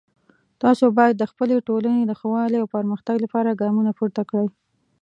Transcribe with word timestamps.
تاسو 0.61 0.85
باید 0.97 1.15
د 1.17 1.23
خپلې 1.31 1.55
ټولنې 1.67 2.01
د 2.05 2.11
ښه 2.19 2.27
والی 2.35 2.57
او 2.61 2.67
پرمختګ 2.75 3.15
لپاره 3.25 3.57
ګامونه 3.61 3.91
پورته 3.97 4.21
کړئ 4.29 4.47